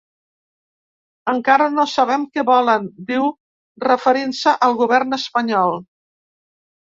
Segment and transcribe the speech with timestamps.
[1.33, 3.27] Encara no sabem què volen, diu
[3.85, 5.77] referint-se al govern espanyol.